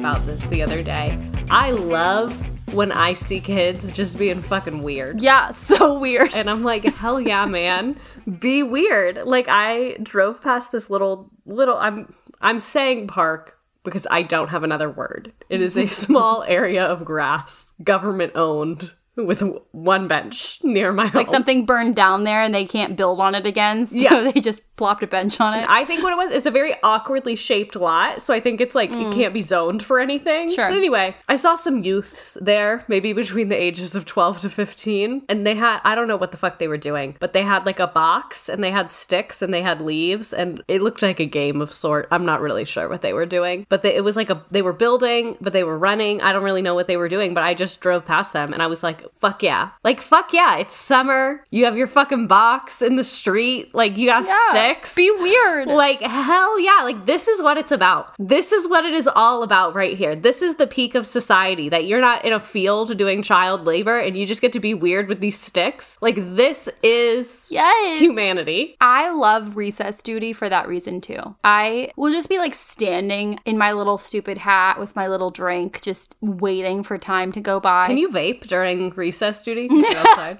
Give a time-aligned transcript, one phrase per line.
[0.00, 0.26] About mm.
[0.26, 1.18] this the other day.
[1.50, 2.34] I love
[2.74, 5.20] when I see kids just being fucking weird.
[5.20, 6.34] Yeah, so weird.
[6.34, 8.00] And I'm like, hell yeah, man.
[8.38, 9.22] Be weird.
[9.26, 14.62] Like I drove past this little little I'm I'm saying park because I don't have
[14.62, 15.32] another word.
[15.50, 19.42] It is a small area of grass, government owned, with
[19.72, 21.18] one bench near my home.
[21.18, 23.86] like something burned down there and they can't build on it again.
[23.86, 24.30] So Yeah.
[24.32, 25.66] they just plopped a bench on it.
[25.68, 28.74] I think what it was, it's a very awkwardly shaped lot, so I think it's
[28.74, 30.48] like it can't be zoned for anything.
[30.48, 30.54] Mm.
[30.54, 30.68] Sure.
[30.70, 35.22] But anyway, I saw some youths there, maybe between the ages of 12 to 15,
[35.28, 37.66] and they had I don't know what the fuck they were doing, but they had
[37.66, 41.20] like a box and they had sticks and they had leaves and it looked like
[41.20, 42.08] a game of sort.
[42.10, 44.62] I'm not really sure what they were doing, but they, it was like a they
[44.62, 46.22] were building, but they were running.
[46.22, 48.62] I don't really know what they were doing, but I just drove past them and
[48.62, 49.70] I was like, fuck yeah.
[49.84, 51.44] Like fuck yeah, it's summer.
[51.50, 54.48] You have your fucking box in the street, like you got Yeah.
[54.50, 54.69] sticks.
[54.94, 55.68] Be weird.
[55.68, 56.82] Like, hell yeah.
[56.82, 58.14] Like, this is what it's about.
[58.18, 60.14] This is what it is all about right here.
[60.14, 63.98] This is the peak of society that you're not in a field doing child labor
[63.98, 65.96] and you just get to be weird with these sticks.
[66.00, 68.00] Like, this is yes.
[68.00, 68.76] humanity.
[68.80, 71.34] I love recess duty for that reason too.
[71.44, 75.80] I will just be like standing in my little stupid hat with my little drink,
[75.80, 77.86] just waiting for time to go by.
[77.86, 79.68] Can you vape during recess duty?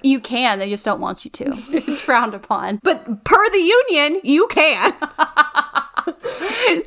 [0.03, 1.57] You can, they just don't want you to.
[1.91, 2.79] It's frowned upon.
[2.83, 4.93] But per the union, you can.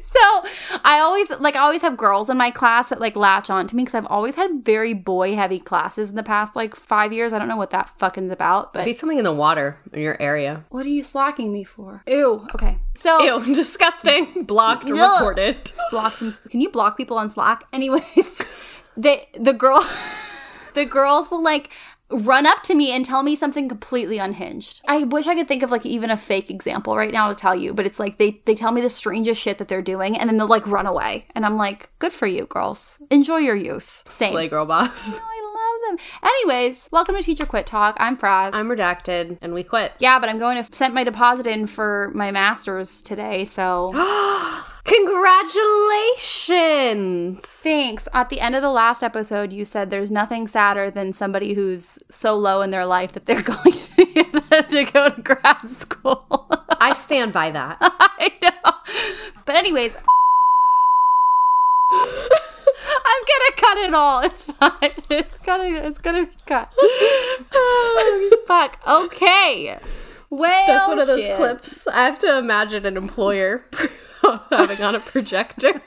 [0.02, 0.44] So
[0.84, 3.76] I always like I always have girls in my class that like latch on to
[3.76, 7.32] me because I've always had very boy heavy classes in the past like five years.
[7.32, 10.20] I don't know what that fucking's about, but Beat something in the water in your
[10.20, 10.64] area.
[10.70, 12.02] what are you slacking me for?
[12.06, 12.46] Ew.
[12.54, 12.78] Okay.
[12.96, 14.44] So Ew, disgusting.
[14.44, 14.96] Blocked, Ugh.
[14.96, 15.72] reported.
[15.90, 16.20] Blocked.
[16.20, 16.34] them.
[16.48, 17.64] Can you block people on Slack?
[17.72, 18.36] Anyways,
[18.96, 19.84] they the girl
[20.74, 21.70] the girls will like
[22.14, 24.80] run up to me and tell me something completely unhinged.
[24.86, 27.54] I wish I could think of like even a fake example right now to tell
[27.54, 30.28] you, but it's like they they tell me the strangest shit that they're doing and
[30.28, 31.26] then they'll like run away.
[31.34, 32.98] And I'm like, good for you, girls.
[33.10, 34.04] Enjoy your youth.
[34.08, 34.32] Same.
[34.32, 35.14] Slay girl boss.
[35.88, 35.98] Them.
[36.22, 37.96] Anyways, welcome to Teacher Quit Talk.
[37.98, 38.54] I'm Frazz.
[38.54, 39.92] I'm redacted and we quit.
[39.98, 43.92] yeah, but I'm going to send my deposit in for my master's today, so
[44.84, 47.42] Congratulations.
[47.44, 48.08] Thanks.
[48.12, 51.98] At the end of the last episode, you said there's nothing sadder than somebody who's
[52.10, 56.26] so low in their life that they're going to, to go to grad school.
[56.80, 57.78] I stand by that.
[57.80, 58.72] I know.
[59.46, 59.96] But, anyways,
[62.84, 64.20] gonna cut it all.
[64.20, 64.90] It's fine.
[65.10, 66.72] It's gonna, it's gonna be cut.
[68.46, 68.80] Fuck.
[68.86, 69.78] Okay.
[70.30, 71.36] Well, That's one of those shit.
[71.36, 71.86] clips.
[71.86, 73.64] I have to imagine an employer
[74.50, 75.80] having on a projector.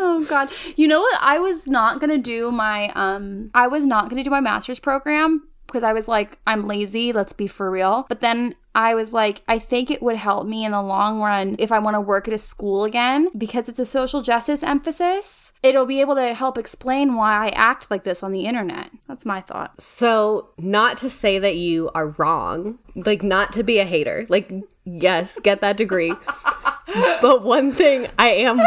[0.00, 0.50] Oh god.
[0.76, 1.18] You know what?
[1.20, 5.48] I was not to do my um I was not to do my master's program
[5.66, 8.04] because I was like I'm lazy, let's be for real.
[8.08, 11.56] But then I was like I think it would help me in the long run
[11.58, 15.50] if I want to work at a school again because it's a social justice emphasis.
[15.64, 18.92] It'll be able to help explain why I act like this on the internet.
[19.08, 19.80] That's my thought.
[19.80, 24.24] So, not to say that you are wrong, like, not to be a hater.
[24.28, 24.52] Like,
[24.84, 26.14] yes, get that degree.
[27.20, 28.60] but one thing I am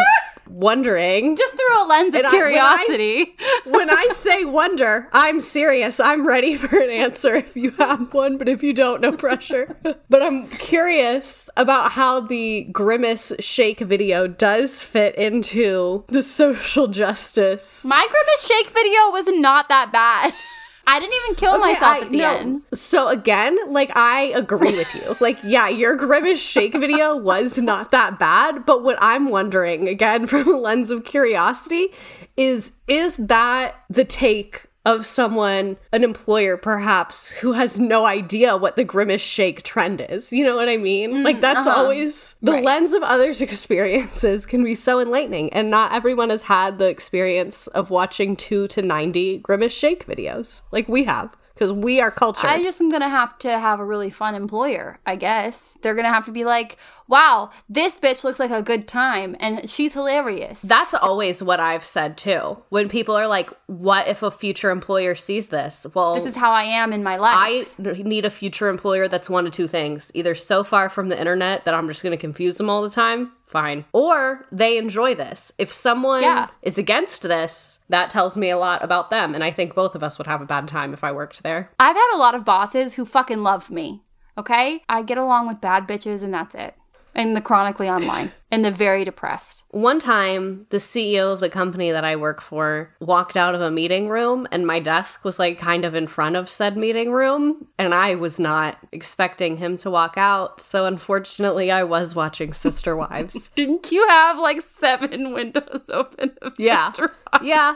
[0.52, 2.46] wondering Just through a lens of And I- when I-
[2.86, 3.36] curiosity.
[3.66, 6.00] when I say wonder, I'm serious.
[6.00, 9.76] I'm ready for an answer if you have one, but if you don't, no pressure.
[10.10, 17.84] but I'm curious about how the Grimace Shake video does fit into the social justice.
[17.84, 20.34] my grimace shake video was not that bad.
[20.92, 22.36] I didn't even kill myself I- at the no.
[22.36, 22.62] end.
[22.74, 25.16] So again, like I agree with you.
[25.22, 30.28] Like, yeah, your Grimace Shake video was not that bad, but what I'm wondering, again,
[30.32, 31.90] from a lens of curiosity,
[32.36, 38.76] is is that the take of someone, an employer perhaps, who has no idea what
[38.76, 40.32] the Grimace Shake trend is?
[40.34, 41.24] You know what I mean?
[41.24, 41.78] like that's uh-huh.
[41.82, 42.64] always the Right.
[42.64, 47.68] lens of others' experiences can be so enlightening, and not everyone has had the experience
[47.68, 52.48] of watching two to ninety Grimace Shake videos like we have because we are culture.
[52.48, 55.78] I just am gonna have to have a really fun employer, I guess.
[55.84, 56.78] They're gonna have to be like,
[57.08, 60.60] wow, this bitch looks like a good time and she's hilarious.
[60.62, 62.64] That's always what I've said too.
[62.70, 65.86] When people are like, what if a future employer sees this?
[65.94, 67.68] Well, This is how I am in my life.
[67.78, 71.20] I need a future employer that's one of two things either so far from the
[71.20, 75.14] internet that I'm just going to confuse them all the time, fine, or they enjoy
[75.14, 75.52] this.
[75.58, 76.48] If someone Yeah.
[76.62, 79.36] is against this, that tells me a lot about them.
[79.36, 81.70] And I think both of us would have a bad time if I worked there.
[81.80, 84.02] I've had a lot of bosses who fucking love me.
[84.38, 84.82] Okay?
[84.88, 86.76] I get along with bad bitches and that's it.
[87.14, 89.64] And the chronically online and the very depressed.
[89.70, 93.72] One time, the CEO of the company that I work for walked out of a
[93.72, 97.68] meeting room, and my desk was like kind of in front of said meeting room,
[97.78, 100.60] and I was not expecting him to walk out.
[100.62, 103.50] So, unfortunately, I was watching Sister Wives.
[103.56, 106.92] Didn't you have like seven windows open of Yeah.
[106.92, 107.46] Sister Wives?
[107.46, 107.74] Yeah.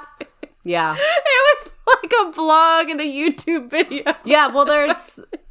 [0.63, 0.95] Yeah.
[1.27, 1.71] It was
[2.01, 4.15] like a blog and a YouTube video.
[4.23, 4.97] Yeah, well there's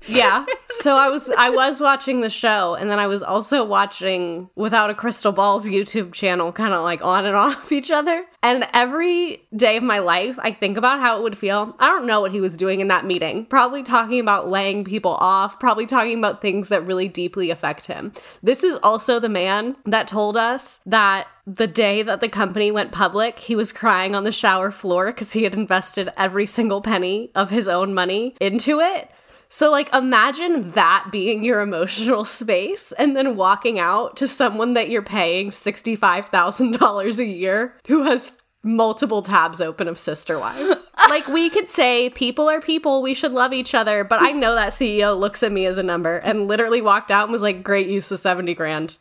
[0.07, 0.45] yeah.
[0.85, 4.91] So I was I was watching the show and then I was also watching Without
[4.91, 8.27] a Crystal Ball's YouTube channel kind of like on and off each other.
[8.43, 11.75] And every day of my life I think about how it would feel.
[11.79, 13.47] I don't know what he was doing in that meeting.
[13.47, 18.13] Probably talking about laying people off, probably talking about things that really deeply affect him.
[18.43, 22.93] This is also the man that told us that the day that the company went
[22.93, 27.31] public, he was crying on the shower floor because he had invested every single penny
[27.35, 29.11] of his own money into it.
[29.55, 34.91] So, like, imagine that being your emotional space and then walking out to someone that
[34.91, 38.33] you're paying $65,000 a year who has
[38.65, 40.91] multiple tabs open of Sister Wives.
[41.09, 44.57] like, we could say people are people, we should love each other, but I know
[44.57, 47.63] that CEO looks at me as a number and literally walked out and was like,
[47.63, 48.99] great use of 70 grand.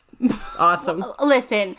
[0.59, 1.03] Awesome.
[1.19, 1.75] Listen,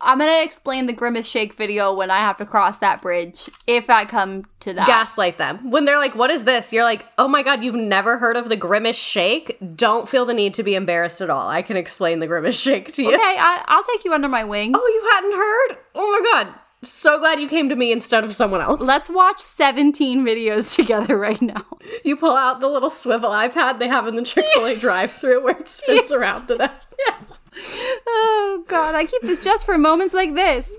[0.00, 3.90] I'm gonna explain the Grimace Shake video when I have to cross that bridge, if
[3.90, 4.86] I come to that.
[4.86, 5.70] gaslight them.
[5.70, 6.72] When they're like, What is this?
[6.72, 9.58] You're like, Oh my God, you've never heard of the Grimace Shake?
[9.76, 11.48] Don't feel the need to be embarrassed at all.
[11.48, 13.08] I can explain the Grimace Shake to you.
[13.08, 14.72] Okay, I, I'll take you under my wing.
[14.74, 15.84] Oh, you hadn't heard?
[15.96, 16.54] Oh my God.
[16.84, 18.80] So glad you came to me instead of someone else.
[18.80, 21.64] Let's watch 17 videos together right now.
[22.04, 25.10] you pull out the little swivel iPad they have in the Chick fil A drive
[25.10, 26.86] through where it spins around to that.
[28.06, 30.70] Oh god, I keep this just for moments like this.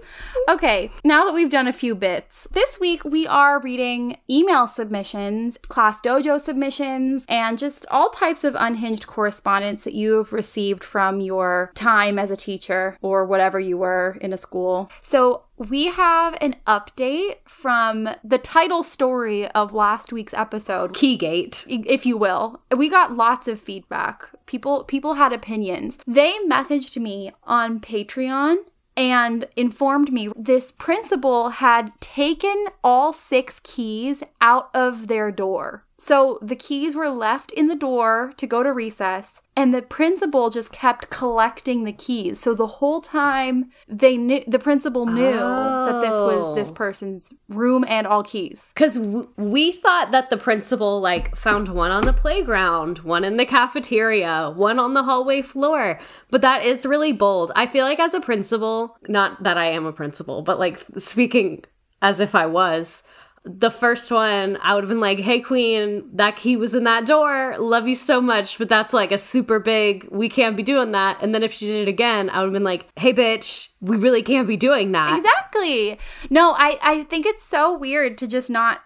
[0.48, 5.57] Okay, now that we've done a few bits, this week we are reading email submissions,
[5.68, 11.71] ClassDojo submissions, and just all types of unhinged correspondence that you have received from your
[11.75, 14.89] time as a teacher or whatever you were in a school.
[15.01, 21.66] So we have an update from the title story of last week's episode Keygate.
[21.68, 22.62] if you will.
[22.75, 24.30] We got lots of feedback.
[24.50, 26.00] People people had opinions.
[26.07, 28.56] They messaged me on Patreon
[28.98, 35.86] and informed me this principal had taken all six keys out of their door.
[36.00, 40.50] So the keys were left in the door to go to recess and the principal
[40.50, 42.40] just kept collecting the keys.
[42.40, 46.56] So the whole time they knew the principal knew that this was oh.
[46.56, 46.74] this Oh.
[46.74, 48.72] person's room and all keys.
[48.74, 53.36] Because w- we thought that the principal like found one on the playground, one in
[53.36, 56.00] the cafeteria, one on the hallway floor.
[56.30, 57.52] But that is really bold.
[57.57, 61.66] I feel like as a principal, not that I am a principal, but like speaking
[62.02, 63.04] as if I was,
[63.44, 67.06] the first one, I would have been like, hey, queen, that key was in that
[67.06, 67.56] door.
[67.58, 68.58] Love you so much.
[68.58, 71.18] But that's like a super big, we can't be doing that.
[71.22, 73.98] And then if she did it again, I would have been like, hey, bitch, we
[73.98, 75.18] really can't be doing that.
[75.18, 76.00] Exactly.
[76.30, 78.82] No, I I think it's so weird to just not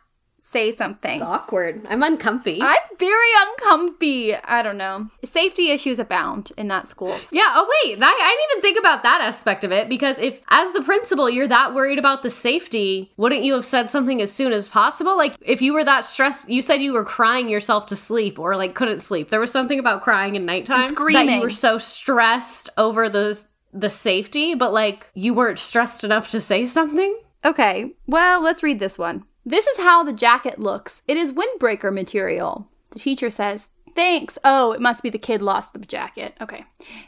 [0.53, 1.15] say something.
[1.15, 1.85] It's awkward.
[1.89, 2.59] I'm uncomfy.
[2.61, 4.35] I'm very uncomfy.
[4.35, 5.09] I don't know.
[5.25, 7.19] Safety issues abound in that school.
[7.31, 7.51] Yeah.
[7.55, 7.99] Oh, wait.
[7.99, 11.29] That, I didn't even think about that aspect of it because if, as the principal,
[11.29, 15.17] you're that worried about the safety, wouldn't you have said something as soon as possible?
[15.17, 18.55] Like, if you were that stressed, you said you were crying yourself to sleep or
[18.55, 19.29] like couldn't sleep.
[19.31, 20.81] There was something about crying in nighttime.
[20.81, 21.35] That screaming.
[21.35, 23.43] you were so stressed over the
[23.73, 27.17] the safety, but like you weren't stressed enough to say something.
[27.43, 29.25] Okay, well, let's read this one.
[29.45, 31.01] This is how the jacket looks.
[31.07, 32.67] It is windbreaker material.
[32.91, 34.39] The teacher says, Thanks.
[34.43, 36.35] Oh, it must be the kid lost the jacket.
[36.41, 36.65] Okay.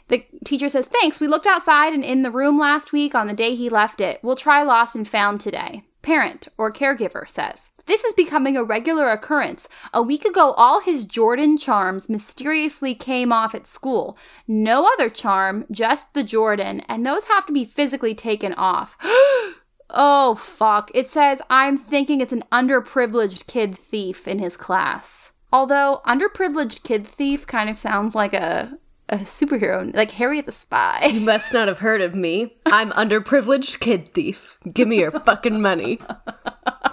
[0.08, 1.18] The teacher says, Thanks.
[1.18, 4.20] We looked outside and in the room last week on the day he left it.
[4.22, 5.84] We'll try lost and found today.
[6.02, 9.66] Parent or caregiver says, This is becoming a regular occurrence.
[9.94, 14.16] A week ago, all his Jordan charms mysteriously came off at school.
[14.46, 18.96] No other charm, just the Jordan, and those have to be physically taken off.
[19.90, 20.90] Oh, fuck.
[20.94, 25.32] It says, I'm thinking it's an underprivileged kid thief in his class.
[25.52, 28.78] Although, underprivileged kid thief kind of sounds like a,
[29.08, 31.08] a superhero, like Harriet the Spy.
[31.12, 32.56] You must not have heard of me.
[32.66, 34.58] I'm underprivileged kid thief.
[34.72, 35.98] Give me your fucking money.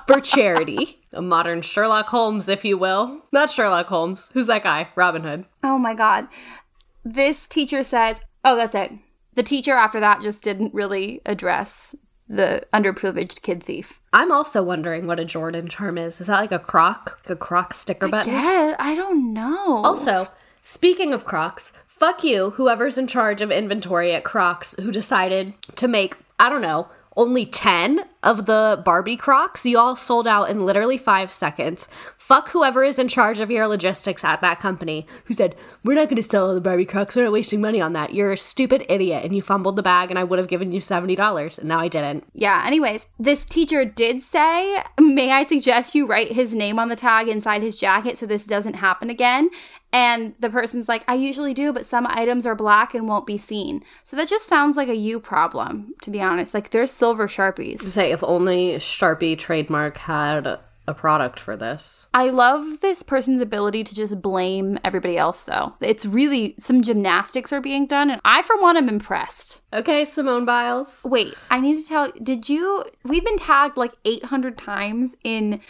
[0.07, 1.01] for charity.
[1.13, 3.21] A modern Sherlock Holmes, if you will.
[3.31, 4.29] Not Sherlock Holmes.
[4.33, 4.89] Who's that guy?
[4.95, 5.45] Robin Hood.
[5.63, 6.27] Oh my God.
[7.03, 8.91] This teacher says, oh, that's it.
[9.35, 11.95] The teacher after that just didn't really address
[12.35, 13.99] the underprivileged kid thief.
[14.11, 16.19] I'm also wondering what a Jordan charm is.
[16.19, 17.19] Is that like a croc?
[17.29, 18.33] A croc sticker button?
[18.33, 19.77] Yeah, I don't know.
[19.77, 20.29] Also,
[20.61, 25.87] speaking of Crocs, fuck you, whoever's in charge of inventory at Crocs who decided to
[25.87, 29.65] make, I don't know, only 10 of the Barbie Crocs.
[29.65, 31.87] You all sold out in literally five seconds.
[32.17, 36.05] Fuck whoever is in charge of your logistics at that company who said, We're not
[36.05, 37.15] going to sell all the Barbie Crocs.
[37.15, 38.13] We're not wasting money on that.
[38.13, 39.23] You're a stupid idiot.
[39.23, 41.57] And you fumbled the bag, and I would have given you $70.
[41.57, 42.23] And now I didn't.
[42.33, 46.95] Yeah, anyways, this teacher did say, May I suggest you write his name on the
[46.95, 49.49] tag inside his jacket so this doesn't happen again?
[49.93, 53.37] And the person's like, I usually do, but some items are black and won't be
[53.37, 53.83] seen.
[54.03, 56.53] So that just sounds like a you problem, to be honest.
[56.53, 57.81] Like there's silver sharpies.
[57.81, 62.07] Say, if only Sharpie trademark had a product for this.
[62.13, 65.73] I love this person's ability to just blame everybody else, though.
[65.79, 69.61] It's really some gymnastics are being done, and I, for one, am impressed.
[69.71, 71.01] Okay, Simone Biles.
[71.05, 72.11] Wait, I need to tell.
[72.21, 72.83] Did you?
[73.03, 75.61] We've been tagged like 800 times in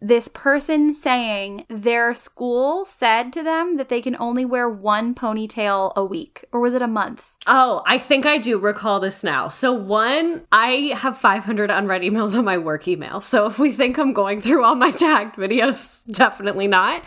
[0.00, 5.92] this person saying their school said to them that they can only wear one ponytail
[5.94, 7.36] a week, or was it a month?
[7.46, 9.48] Oh, I think I do recall this now.
[9.48, 13.22] So, one, I have 500 unread emails on my work email.
[13.22, 17.02] So, if we think I'm going through all my tagged videos, definitely not.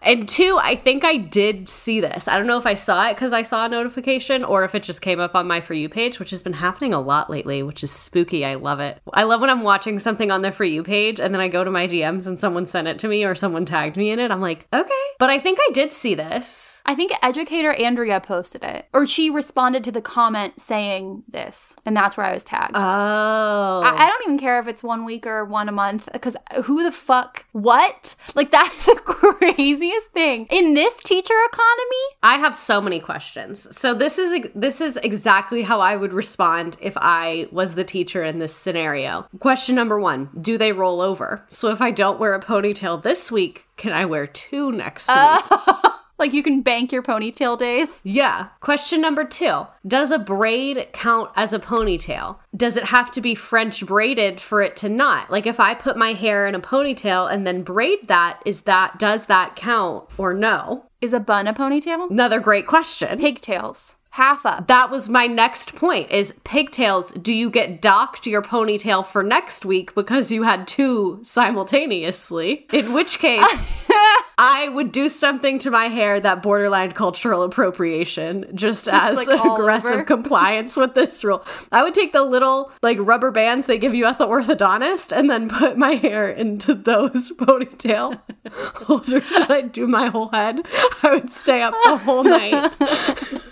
[0.00, 2.28] And two, I think I did see this.
[2.28, 4.82] I don't know if I saw it because I saw a notification or if it
[4.82, 7.62] just came up on my For You page, which has been happening a lot lately,
[7.62, 8.44] which is spooky.
[8.44, 9.00] I love it.
[9.14, 11.64] I love when I'm watching something on the For You page and then I go
[11.64, 14.30] to my DMs and someone sent it to me or someone tagged me in it.
[14.30, 14.92] I'm like, okay.
[15.18, 16.73] But I think I did see this.
[16.86, 21.96] I think educator Andrea posted it, or she responded to the comment saying this, and
[21.96, 22.76] that's where I was tagged.
[22.76, 22.80] Oh.
[22.80, 26.82] I, I don't even care if it's one week or one a month, because who
[26.84, 27.46] the fuck?
[27.52, 28.14] What?
[28.34, 30.46] Like, that's the craziest thing.
[30.50, 33.66] In this teacher economy, I have so many questions.
[33.76, 38.22] So this is this is exactly how I would respond if I was the teacher
[38.22, 39.26] in this scenario.
[39.38, 41.44] Question number 1, do they roll over?
[41.48, 45.60] So if I don't wear a ponytail this week, can I wear two next week?
[46.18, 48.00] like you can bank your ponytail days.
[48.04, 48.48] Yeah.
[48.60, 52.36] Question number two Does a braid count as a ponytail?
[52.56, 55.30] Does it have to be French braided for it to not?
[55.30, 58.98] Like if I put my hair in a ponytail and then braid that, is that,
[58.98, 60.86] does that count or no?
[61.00, 62.10] Is a bun a ponytail?
[62.10, 63.18] Another great question.
[63.18, 63.94] Pigtails.
[64.14, 64.68] Half up.
[64.68, 67.10] That was my next point is pigtails.
[67.10, 72.64] Do you get docked your ponytail for next week because you had two simultaneously?
[72.72, 73.44] In which case,
[74.36, 79.92] I would do something to my hair that borderline cultural appropriation just as like aggressive
[79.92, 80.04] over.
[80.04, 81.44] compliance with this rule.
[81.70, 85.30] I would take the little like rubber bands they give you at the orthodontist and
[85.30, 88.20] then put my hair into those ponytail
[88.86, 90.62] holders and I'd do my whole head.
[91.02, 92.72] I would stay up the whole night.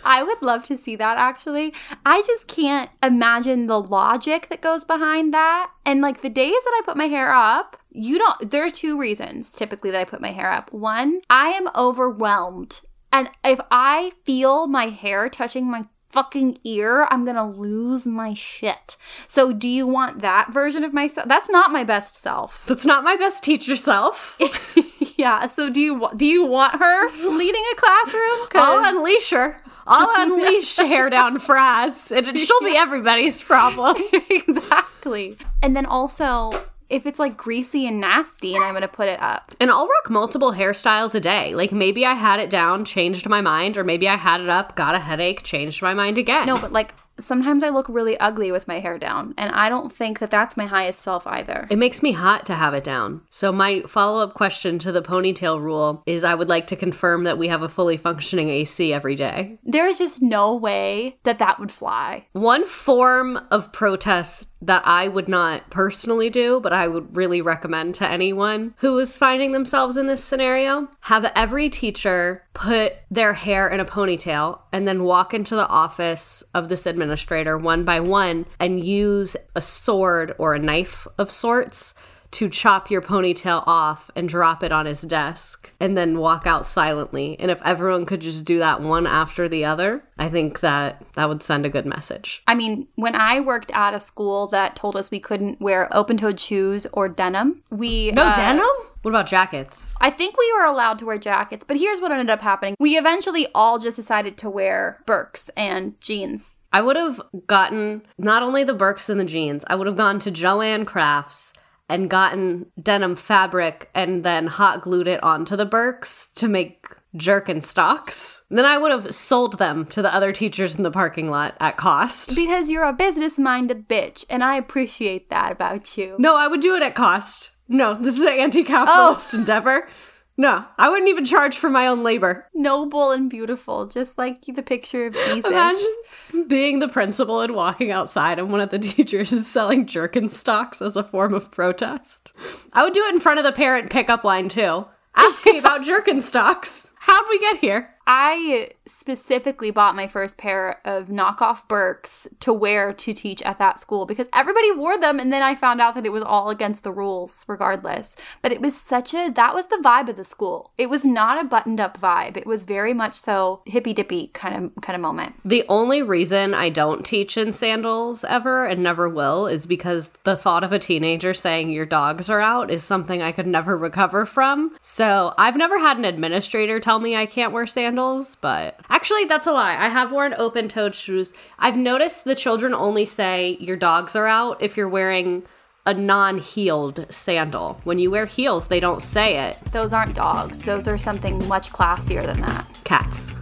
[0.04, 1.74] I would love to see that actually.
[2.04, 5.70] I just can't imagine the logic that goes behind that.
[5.84, 8.98] And like the days that I put my hair up, you don't, there are two
[8.98, 10.72] reasons typically that I put my hair up.
[10.72, 12.80] One, I am overwhelmed.
[13.12, 18.96] And if I feel my hair touching my fucking ear, I'm gonna lose my shit.
[19.26, 21.28] So, do you want that version of myself?
[21.28, 22.64] That's not my best self.
[22.68, 24.38] That's not my best teacher self.
[25.16, 25.48] yeah.
[25.48, 28.48] So, do you do you want her leading a classroom?
[28.54, 29.60] I'll unleash her.
[29.84, 33.96] I'll unleash hair down Frazz, and she'll be everybody's problem.
[34.30, 35.36] exactly.
[35.60, 36.52] And then also,
[36.92, 39.54] if it's like greasy and nasty and I'm gonna put it up.
[39.58, 41.54] And I'll rock multiple hairstyles a day.
[41.54, 44.76] Like maybe I had it down, changed my mind, or maybe I had it up,
[44.76, 46.46] got a headache, changed my mind again.
[46.46, 49.92] No, but like sometimes I look really ugly with my hair down, and I don't
[49.92, 51.66] think that that's my highest self either.
[51.70, 53.22] It makes me hot to have it down.
[53.30, 57.24] So, my follow up question to the ponytail rule is I would like to confirm
[57.24, 59.58] that we have a fully functioning AC every day.
[59.64, 62.26] There is just no way that that would fly.
[62.32, 67.94] One form of protest that I would not personally do, but I would really recommend
[67.96, 73.68] to anyone who is finding themselves in this scenario have every teacher put their hair
[73.68, 78.46] in a ponytail and then walk into the office of this administrator one by one
[78.60, 81.94] and use a sword or a knife of sorts
[82.32, 86.66] to chop your ponytail off and drop it on his desk and then walk out
[86.66, 87.36] silently.
[87.38, 91.28] And if everyone could just do that one after the other, I think that that
[91.28, 92.42] would send a good message.
[92.46, 96.16] I mean, when I worked at a school that told us we couldn't wear open
[96.16, 98.10] toed shoes or denim, we.
[98.12, 98.66] No uh, denim?
[99.02, 99.92] What about jackets?
[100.00, 102.76] I think we were allowed to wear jackets, but here's what ended up happening.
[102.78, 106.54] We eventually all just decided to wear Birks and jeans.
[106.72, 110.18] I would have gotten not only the Birks and the jeans, I would have gone
[110.20, 111.52] to Joann Crafts
[111.88, 118.40] and gotten denim fabric and then hot glued it onto the Birks to make Jerkenstocks,
[118.48, 121.76] then I would have sold them to the other teachers in the parking lot at
[121.76, 122.34] cost.
[122.34, 126.16] Because you're a business minded bitch, and I appreciate that about you.
[126.18, 127.50] No, I would do it at cost.
[127.68, 129.38] No, this is an anti capitalist oh.
[129.38, 129.88] endeavor.
[130.36, 132.48] No, I wouldn't even charge for my own labor.
[132.54, 135.44] Noble and beautiful, just like the picture of Jesus.
[135.44, 140.80] Imagine being the principal and walking outside and one of the teachers is selling Jerkenstocks
[140.84, 142.30] as a form of protest.
[142.72, 144.86] I would do it in front of the parent pickup line too.
[145.14, 146.90] Ask me about Jerkenstocks.
[147.00, 147.94] How'd we get here?
[148.06, 153.78] I specifically bought my first pair of knockoff Birks to wear to teach at that
[153.80, 156.82] school because everybody wore them and then I found out that it was all against
[156.82, 158.16] the rules regardless.
[158.42, 160.72] But it was such a that was the vibe of the school.
[160.76, 162.36] It was not a buttoned up vibe.
[162.36, 165.36] It was very much so hippy dippy kind of kind of moment.
[165.44, 170.36] The only reason I don't teach in sandals ever and never will is because the
[170.36, 174.26] thought of a teenager saying your dogs are out is something I could never recover
[174.26, 174.76] from.
[174.82, 179.26] So I've never had an administrator tell me I can't wear sandals sandals, but actually,
[179.26, 179.76] that's a lie.
[179.76, 181.34] I have worn open toed shoes.
[181.58, 185.42] I've noticed the children only say your dogs are out if you're wearing
[185.84, 187.78] a non heeled sandal.
[187.84, 189.60] When you wear heels, they don't say it.
[189.72, 192.80] Those aren't dogs, those are something much classier than that.
[192.84, 193.34] Cats.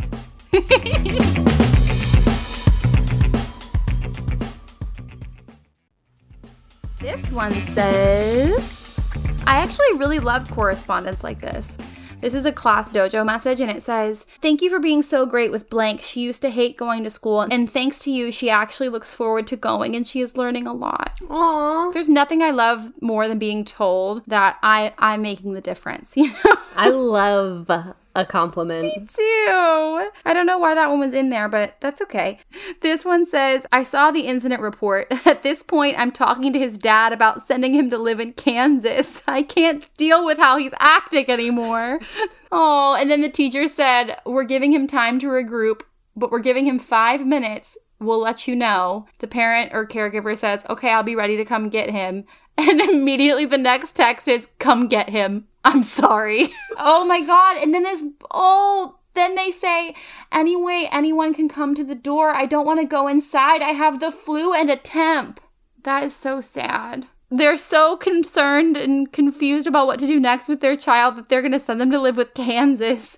[6.99, 8.99] this one says
[9.47, 11.77] I actually really love correspondence like this.
[12.21, 15.71] This is a ClassDojo message and it says, Thank you for being so great with
[15.71, 16.03] blank.
[16.03, 19.47] She used to hate going to school and thanks to you, she actually looks forward
[19.47, 21.15] to going and she is learning a lot.
[21.23, 21.93] Aww.
[21.93, 26.31] There's nothing I love more than being told that I, I'm making the difference, you
[26.31, 26.57] know?
[26.77, 27.71] I love
[28.15, 28.83] a compliment.
[28.83, 30.11] Me too.
[30.25, 32.39] I don't know why that one was in there, but that's okay.
[32.81, 35.07] This one says, I saw the incident report.
[35.27, 39.23] At this point, I'm talking to his dad about sending him to live in Kansas.
[39.29, 42.01] I can't deal with how he's acting anymore.
[42.53, 45.83] oh, and then the teacher said, We're giving him time to regroup,
[46.17, 47.77] but we're giving him five minutes.
[48.01, 49.07] We'll let you know.
[49.19, 52.25] The parent or caregiver says, Okay, I'll be ready to come get him.
[52.59, 55.47] And immediately the next text is, Come get him.
[55.65, 56.49] I'm sorry.
[56.79, 57.63] oh my god.
[57.63, 59.95] And then this oh then they say,
[60.31, 62.31] anyway, anyone can come to the door.
[62.31, 63.61] I don't want to go inside.
[63.61, 65.41] I have the flu and a temp.
[65.83, 67.07] That is so sad.
[67.33, 71.43] They're so concerned and confused about what to do next with their child that they're
[71.43, 73.17] going to send them to live with Kansas.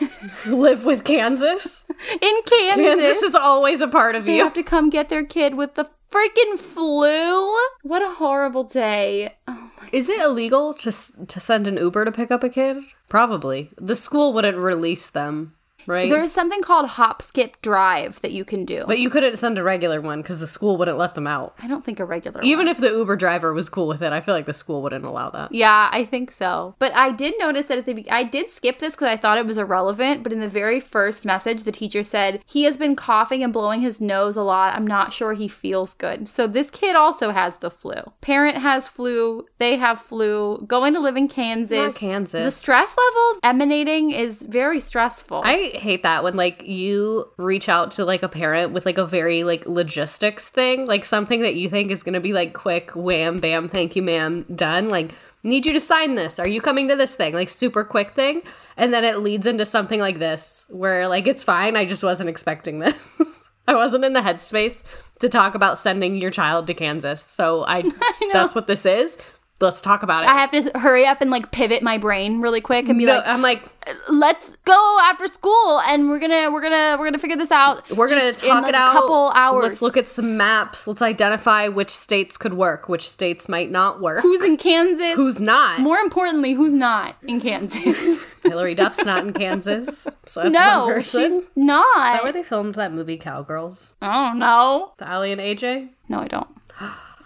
[0.46, 1.82] live with Kansas?
[2.20, 2.84] In Kansas.
[2.84, 4.44] Kansas is always a part of they you.
[4.44, 7.54] have to come get their kid with the freaking flu.
[7.82, 9.34] What a horrible day.
[9.48, 10.92] Oh Is it illegal to
[11.26, 12.78] to send an Uber to pick up a kid?
[13.08, 13.70] Probably.
[13.80, 15.54] The school wouldn't release them,
[15.86, 16.08] right?
[16.10, 18.84] There's something called HopSkipDrive that you can do.
[18.86, 21.54] but you couldn't send a regular one because the school wouldn't let them out.
[21.58, 22.46] I don't think a regular one.
[22.46, 22.68] Even one.
[22.68, 25.30] if the Uber driver was cool with it, I feel like the school wouldn't allow
[25.30, 25.52] that.
[25.52, 26.74] Yeah, I think so.
[26.78, 29.38] But I did notice that at the be- I did skip this because I thought
[29.38, 30.22] it was irrelevant.
[30.22, 33.80] But in the very first message, the teacher said he has been coughing and blowing
[33.80, 34.74] his nose a lot.
[34.74, 36.28] I'm not sure he feels good.
[36.28, 37.94] So this kid also has the flu.
[38.20, 39.46] Parent has flu.
[39.58, 40.64] They have flu.
[40.66, 41.76] Going to live in Kansas.
[41.76, 42.44] Not Kansas.
[42.44, 45.42] The stress level emanating is very stressful.
[45.44, 49.06] I hate that when like you reach out to like a parent with like a
[49.06, 52.90] very like logistics thing, like something that you think is going to be like quick
[52.94, 56.38] wham bam thank you ma'am done, like need you to sign this.
[56.38, 57.34] Are you coming to this thing?
[57.34, 58.42] Like super quick thing.
[58.76, 62.28] And then it leads into something like this where like it's fine, I just wasn't
[62.28, 63.08] expecting this.
[63.68, 64.82] I wasn't in the headspace
[65.20, 67.22] to talk about sending your child to Kansas.
[67.22, 67.82] So I,
[68.32, 69.16] that's what this is.
[69.60, 70.30] Let's talk about it.
[70.30, 73.16] I have to hurry up and like pivot my brain really quick and be No,
[73.16, 73.70] like, I'm like,
[74.10, 77.88] let's go after school and we're gonna we're gonna we're gonna figure this out.
[77.90, 78.90] We're gonna talk like, it out.
[78.90, 79.62] A couple hours.
[79.62, 80.88] Let's look at some maps.
[80.88, 84.22] Let's identify which states could work, which states might not work.
[84.22, 85.14] who's in Kansas.
[85.14, 85.80] Who's not?
[85.80, 88.18] more importantly, who's not in Kansas?
[88.42, 93.16] Hilary Duff's not in Kansas, so no, she's Is that where they filmed that movie
[93.16, 93.92] Cowgirls?
[94.02, 95.90] Oh no, The Aly and AJ.
[96.08, 96.48] no, I don't.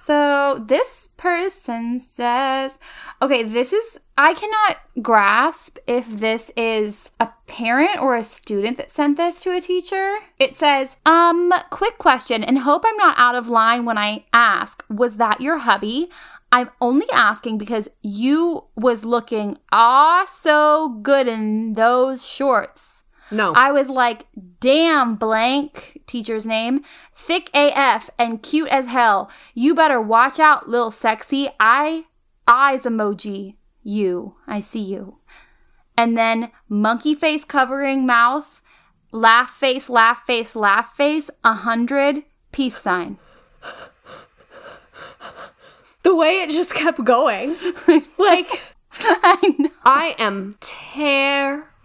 [0.09, 2.79] So this person says,
[3.21, 8.91] okay, this is, I cannot grasp if this is a parent or a student that
[8.91, 10.17] sent this to a teacher.
[10.39, 14.83] It says, um, quick question, and hope I'm not out of line when I ask,
[14.89, 16.09] was that your hubby?
[16.51, 22.98] I'm only asking because you was looking ah so good in those shorts.
[23.31, 24.27] No, I was like,
[24.61, 26.83] damn, blank, teacher's name.
[27.15, 29.31] Thick AF and cute as hell.
[29.55, 31.49] You better watch out, lil sexy.
[31.61, 32.05] I,
[32.47, 33.57] eyes emoji.
[33.83, 35.19] You, I see you.
[35.97, 38.63] And then monkey face covering mouth,
[39.13, 43.19] laugh face, laugh face, laugh face, a hundred, peace sign.
[46.03, 47.57] the way it just kept going.
[48.19, 48.63] like,
[49.01, 49.71] I know.
[49.85, 50.57] I am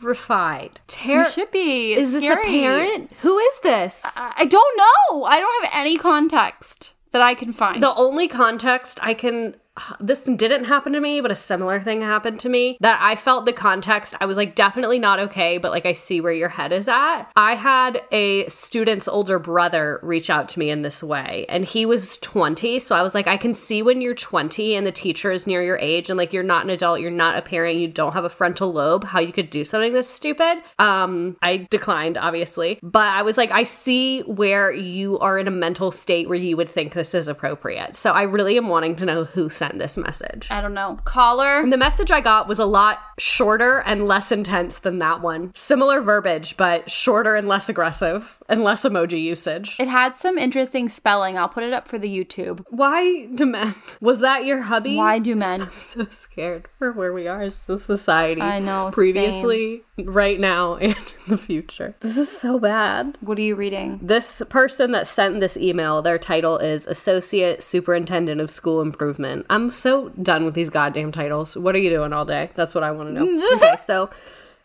[0.03, 0.81] terrified.
[0.87, 1.93] Ter- You should be.
[1.93, 2.41] is this scary.
[2.41, 3.11] a parent?
[3.21, 4.01] Who is this?
[4.03, 5.23] I I don't know.
[5.23, 7.81] I don't have any context that I can find.
[7.81, 9.55] The only context I can
[9.99, 13.45] this didn't happen to me, but a similar thing happened to me that I felt
[13.45, 14.13] the context.
[14.19, 17.23] I was like, definitely not okay, but like, I see where your head is at.
[17.35, 21.85] I had a student's older brother reach out to me in this way, and he
[21.85, 22.79] was 20.
[22.79, 25.63] So I was like, I can see when you're 20 and the teacher is near
[25.63, 28.25] your age, and like, you're not an adult, you're not a parent, you don't have
[28.25, 30.61] a frontal lobe, how you could do something this stupid.
[30.77, 35.51] Um, I declined, obviously, but I was like, I see where you are in a
[35.51, 37.95] mental state where you would think this is appropriate.
[37.95, 40.47] So I really am wanting to know who sent this message.
[40.49, 40.97] I don't know.
[41.05, 41.65] Caller.
[41.69, 45.53] The message I got was a lot shorter and less intense than that one.
[45.55, 49.77] Similar verbiage, but shorter and less aggressive and less emoji usage.
[49.79, 51.37] It had some interesting spelling.
[51.37, 52.65] I'll put it up for the YouTube.
[52.69, 53.75] Why do men?
[54.01, 54.97] Was that your hubby?
[54.97, 55.69] Why do men?
[55.93, 58.41] so scared for where we are as the society.
[58.41, 61.95] I know, Previously, right now, and in the future.
[62.01, 63.17] This is so bad.
[63.21, 63.99] What are you reading?
[64.01, 69.45] This person that sent this email, their title is Associate Superintendent of School Improvement.
[69.53, 71.55] I'm so done with these goddamn titles.
[71.55, 72.49] What are you doing all day?
[72.55, 73.49] That's what I want to know.
[73.53, 74.09] okay, so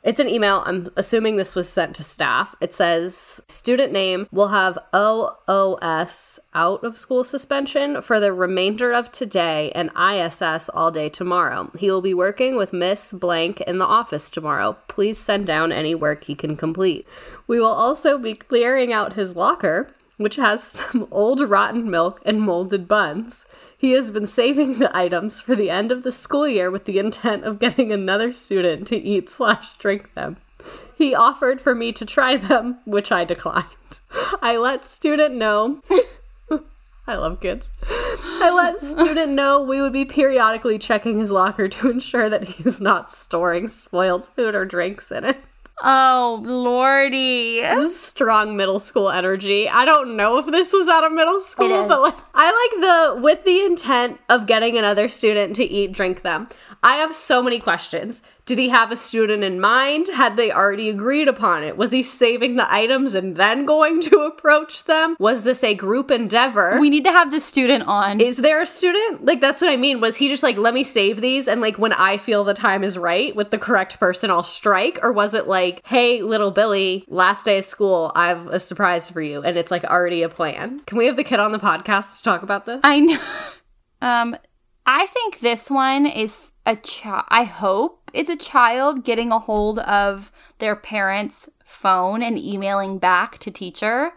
[0.02, 0.62] it's an email.
[0.64, 2.54] I'm assuming this was sent to staff.
[2.62, 9.12] It says student name will have OOS out of school suspension for the remainder of
[9.12, 11.70] today and ISS all day tomorrow.
[11.78, 14.78] He will be working with Miss Blank in the office tomorrow.
[14.88, 17.06] Please send down any work he can complete.
[17.46, 22.42] We will also be clearing out his locker which has some old rotten milk and
[22.42, 23.46] molded buns.
[23.78, 26.98] He has been saving the items for the end of the school year with the
[26.98, 30.36] intent of getting another student to eat slash drink them.
[30.96, 33.66] He offered for me to try them, which I declined.
[34.42, 35.80] I let student know.
[37.06, 37.70] I love kids.
[37.88, 42.80] I let student know we would be periodically checking his locker to ensure that he's
[42.80, 45.38] not storing spoiled food or drinks in it.
[45.82, 47.62] Oh, lordy.
[47.92, 49.68] strong middle school energy.
[49.68, 52.80] I don't know if this was out of middle school, but like, I like
[53.16, 56.48] the with the intent of getting another student to eat, drink them.
[56.82, 58.22] I have so many questions.
[58.48, 60.08] Did he have a student in mind?
[60.08, 61.76] Had they already agreed upon it?
[61.76, 65.16] Was he saving the items and then going to approach them?
[65.18, 66.78] Was this a group endeavor?
[66.80, 68.22] We need to have the student on.
[68.22, 69.26] is there a student?
[69.26, 70.00] Like that's what I mean.
[70.00, 72.82] Was he just like, let me save these and like when I feel the time
[72.82, 74.98] is right with the correct person, I'll strike?
[75.02, 79.10] Or was it like, hey, little Billy, last day of school, I have a surprise
[79.10, 80.80] for you, and it's like already a plan?
[80.86, 82.80] Can we have the kid on the podcast to talk about this?
[82.82, 83.20] I know.
[84.00, 84.36] Um,
[84.86, 87.24] I think this one is a child.
[87.30, 93.38] I hope it's a child getting a hold of their parents' phone and emailing back
[93.38, 94.12] to teacher.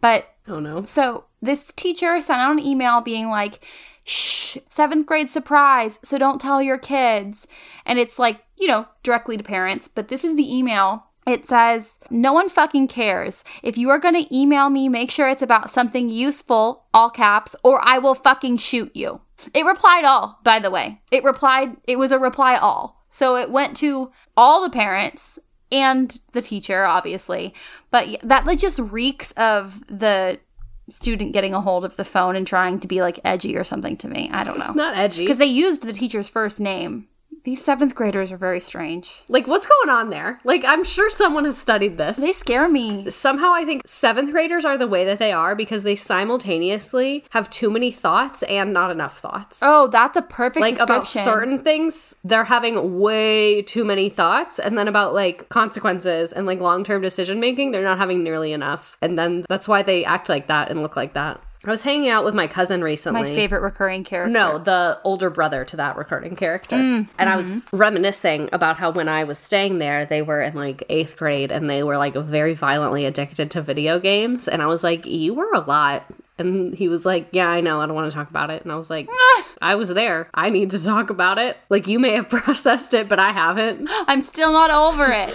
[0.00, 0.84] But Oh no.
[0.84, 3.64] so this teacher sent out an email being like,
[4.04, 7.46] shh, seventh grade surprise, so don't tell your kids.
[7.86, 9.88] And it's like, you know, directly to parents.
[9.88, 11.06] But this is the email.
[11.26, 13.44] It says, No one fucking cares.
[13.62, 17.54] If you are going to email me, make sure it's about something useful, all caps,
[17.62, 19.20] or I will fucking shoot you.
[19.54, 21.00] It replied all, by the way.
[21.10, 22.99] It replied, it was a reply all.
[23.10, 25.38] So it went to all the parents
[25.72, 27.54] and the teacher, obviously.
[27.90, 30.40] But that like just reeks of the
[30.88, 33.96] student getting a hold of the phone and trying to be like edgy or something
[33.98, 34.28] to me.
[34.32, 34.72] I don't know.
[34.72, 35.22] Not edgy.
[35.22, 37.08] Because they used the teacher's first name.
[37.44, 39.22] These seventh graders are very strange.
[39.28, 40.38] Like, what's going on there?
[40.44, 42.18] Like, I'm sure someone has studied this.
[42.18, 43.10] They scare me.
[43.10, 47.48] Somehow, I think seventh graders are the way that they are because they simultaneously have
[47.50, 49.60] too many thoughts and not enough thoughts.
[49.62, 54.76] Oh, that's a perfect like about certain things they're having way too many thoughts and
[54.76, 59.18] then about like consequences and like long-term decision making they're not having nearly enough and
[59.18, 62.24] then that's why they act like that and look like that i was hanging out
[62.24, 64.32] with my cousin recently My favorite recurring character.
[64.32, 66.76] no, the older brother to that recurring character.
[66.76, 67.76] Mm, and I was mm-hmm.
[67.76, 71.68] reminiscing about how when I was staying there, they were in like eighth grade and
[71.68, 74.48] they were like very violently addicted to video games.
[74.48, 76.04] And I was like, You were a lot.
[76.38, 77.80] And he was like, Yeah, I know.
[77.80, 78.62] I don't want to talk about it.
[78.62, 79.08] And I was like,
[79.62, 80.28] I was there.
[80.34, 81.56] I need to talk about it.
[81.68, 83.88] Like, you may have processed it, but I haven't.
[84.08, 85.34] I'm still not over it.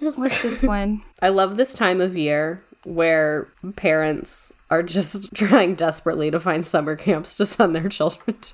[0.16, 1.02] What's this one?
[1.22, 6.96] I love this time of year where parents are just trying desperately to find summer
[6.96, 8.52] camps to send their children to.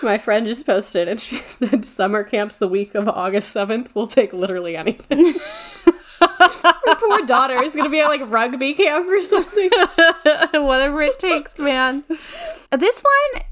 [0.02, 4.06] My friend just posted and she said summer camps the week of August 7th will
[4.06, 5.34] take literally anything.
[6.20, 9.70] Her poor daughter is gonna be at like rugby camp or something.
[10.52, 12.04] Whatever it takes, man.
[12.70, 13.42] This one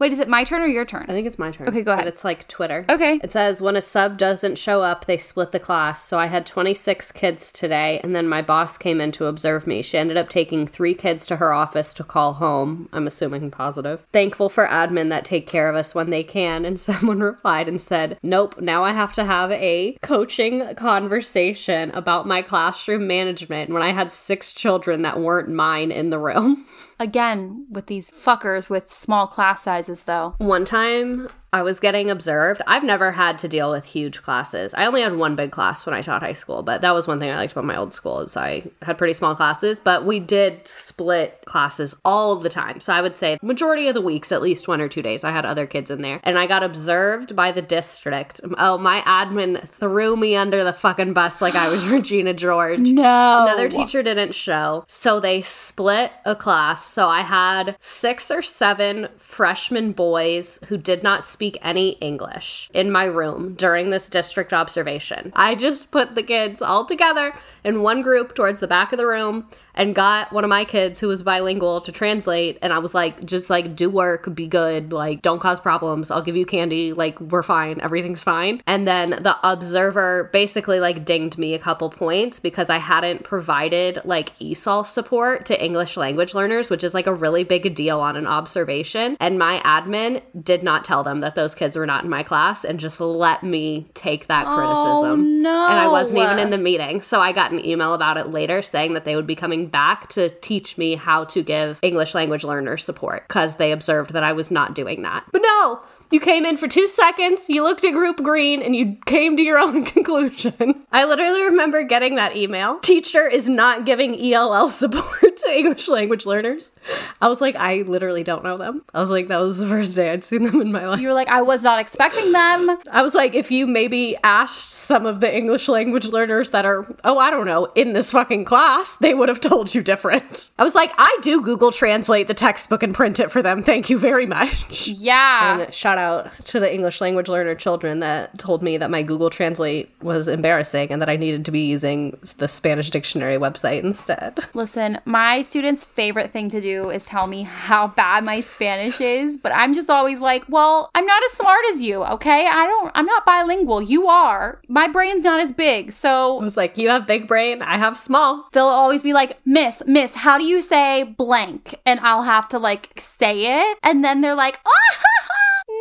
[0.00, 1.04] Wait, is it my turn or your turn?
[1.08, 1.68] I think it's my turn.
[1.68, 2.04] Okay, go ahead.
[2.04, 2.86] But it's like Twitter.
[2.88, 3.18] Okay.
[3.20, 6.04] It says when a sub doesn't show up, they split the class.
[6.04, 9.82] So I had 26 kids today, and then my boss came in to observe me.
[9.82, 12.88] She ended up taking three kids to her office to call home.
[12.92, 14.06] I'm assuming positive.
[14.12, 16.64] Thankful for admin that take care of us when they can.
[16.64, 22.24] And someone replied and said, Nope, now I have to have a coaching conversation about
[22.24, 26.66] my classroom management when I had six children that weren't mine in the room.
[27.00, 30.34] Again, with these fuckers with small class sizes, though.
[30.38, 32.60] One time I was getting observed.
[32.66, 34.74] I've never had to deal with huge classes.
[34.74, 37.18] I only had one big class when I taught high school, but that was one
[37.18, 40.20] thing I liked about my old school is I had pretty small classes, but we
[40.20, 42.80] did split classes all of the time.
[42.80, 45.30] So I would say majority of the weeks, at least one or two days, I
[45.30, 46.20] had other kids in there.
[46.22, 48.40] And I got observed by the district.
[48.58, 52.80] Oh, my admin threw me under the fucking bus like I was Regina George.
[52.80, 53.46] No.
[53.46, 54.84] Another teacher didn't show.
[54.86, 56.84] So they split a class.
[56.84, 62.90] So I had six or seven freshman boys who did not speak any English in
[62.90, 65.32] my room during this district observation.
[65.36, 69.06] I just put the kids all together in one group towards the back of the
[69.06, 69.46] room
[69.78, 73.24] and got one of my kids who was bilingual to translate and I was like
[73.24, 76.10] just like do work, be good, like don't cause problems.
[76.10, 78.60] I'll give you candy, like we're fine, everything's fine.
[78.66, 84.00] And then the observer basically like dinged me a couple points because I hadn't provided
[84.04, 88.16] like ESOL support to English language learners, which is like a really big deal on
[88.16, 89.16] an observation.
[89.20, 92.64] And my admin did not tell them that those kids were not in my class
[92.64, 95.10] and just let me take that criticism.
[95.10, 95.66] Oh, no.
[95.68, 97.00] And I wasn't even in the meeting.
[97.00, 100.08] So I got an email about it later saying that they would be coming back
[100.10, 104.32] to teach me how to give English language learners support because they observed that I
[104.32, 105.24] was not doing that.
[105.32, 108.96] But no, you came in for two seconds, you looked at group green, and you
[109.06, 110.84] came to your own conclusion.
[110.92, 112.78] I literally remember getting that email.
[112.80, 116.72] Teacher is not giving ELL support to English language learners.
[117.20, 118.82] I was like, I literally don't know them.
[118.94, 121.00] I was like, that was the first day I'd seen them in my life.
[121.00, 122.78] You were like, I was not expecting them.
[122.90, 126.86] I was like, if you maybe asked some of the English language learners that are,
[127.04, 130.50] oh, I don't know, in this fucking class, they would have told you different.
[130.58, 133.62] I was like, I do Google Translate the textbook and print it for them.
[133.62, 134.88] Thank you very much.
[134.88, 135.60] Yeah.
[135.60, 139.30] And shout out to the English language learner children that told me that my Google
[139.30, 144.38] Translate was embarrassing and that I needed to be using the Spanish dictionary website instead.
[144.54, 149.38] Listen, my students' favorite thing to do is tell me how bad my Spanish is,
[149.38, 152.46] but I'm just always like, well, I'm not as smart as you, okay?
[152.46, 153.82] I don't, I'm not bilingual.
[153.82, 154.60] You are.
[154.68, 155.92] My brain's not as big.
[155.92, 158.48] So I was like, you have big brain, I have small.
[158.52, 161.74] they'll always be like, Miss, Miss, how do you say blank?
[161.84, 163.78] And I'll have to like say it.
[163.82, 165.07] And then they're like, oh,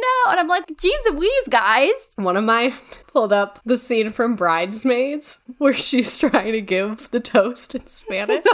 [0.02, 0.32] no.
[0.32, 1.92] And I'm like, geez Louise, guys.
[2.16, 2.74] One of mine
[3.18, 8.46] pulled up the scene from Bridesmaids where she's trying to give the toast in Spanish.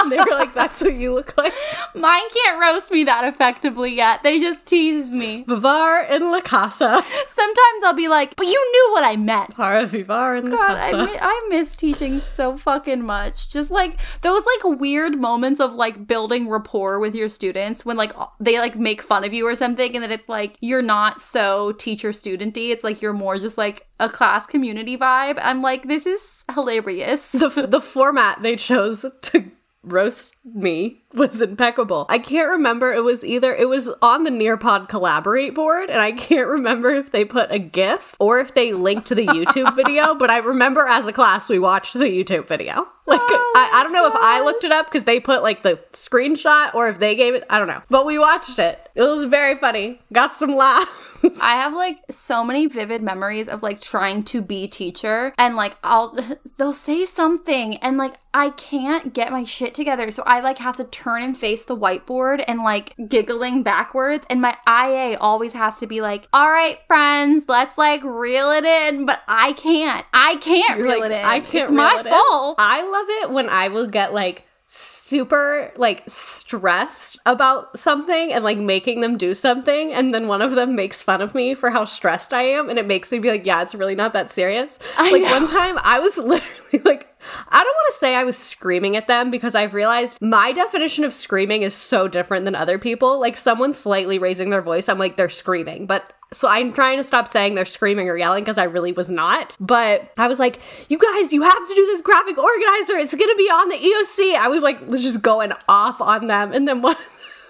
[0.00, 1.52] and they were like, that's what you look like.
[1.92, 4.22] Mine can't roast me that effectively yet.
[4.22, 5.42] They just tease me.
[5.48, 7.02] Vivar in la casa.
[7.26, 9.56] Sometimes I'll be like, but you knew what I meant.
[9.56, 11.04] Para vivar in la God, I, casa.
[11.12, 13.50] mi- I miss teaching so fucking much.
[13.50, 18.12] Just like those like weird moments of like building rapport with your students when like
[18.38, 21.72] they like make fun of you or something and then it's like you're not so
[21.72, 22.70] teacher studenty.
[22.70, 25.38] It's like you're more just like a class community vibe.
[25.42, 27.28] I'm like, this is hilarious.
[27.32, 29.50] the, the format they chose to
[29.86, 32.06] roast me was impeccable.
[32.08, 32.92] I can't remember.
[32.92, 37.12] It was either it was on the Nearpod collaborate board, and I can't remember if
[37.12, 40.14] they put a GIF or if they linked to the YouTube video.
[40.14, 42.88] But I remember as a class we watched the YouTube video.
[43.08, 45.62] Like oh I, I don't know if I looked it up because they put like
[45.62, 47.44] the screenshot or if they gave it.
[47.48, 47.80] I don't know.
[47.88, 48.80] But we watched it.
[48.96, 50.00] It was very funny.
[50.12, 50.90] Got some laughs.
[51.42, 55.76] I have like so many vivid memories of like trying to be teacher and like
[55.82, 56.16] I'll
[56.58, 60.10] they'll say something and like I can't get my shit together.
[60.10, 64.40] So I like have to turn and face the whiteboard and like giggling backwards and
[64.42, 69.06] my IA always has to be like, "All right, friends, let's like reel it in."
[69.06, 70.04] But I can't.
[70.12, 71.24] I can't reel Like, it in.
[71.24, 71.68] I can't.
[71.68, 72.12] It's my reel it in.
[72.12, 72.56] fault.
[72.58, 78.58] I love it when I will get like super like stressed about something and like
[78.58, 81.84] making them do something and then one of them makes fun of me for how
[81.84, 84.78] stressed I am and it makes me be like yeah it's really not that serious
[84.98, 85.30] I like know.
[85.30, 87.16] one time I was literally like
[87.48, 91.04] I don't want to say I was screaming at them because I've realized my definition
[91.04, 94.98] of screaming is so different than other people like someone slightly raising their voice I'm
[94.98, 98.58] like they're screaming but so I'm trying to stop saying they're screaming or yelling because
[98.58, 99.56] I really was not.
[99.60, 102.94] But I was like, you guys, you have to do this graphic organizer.
[102.94, 104.36] It's going to be on the EOC.
[104.36, 106.52] I was like, just going off on them.
[106.52, 107.02] And then one of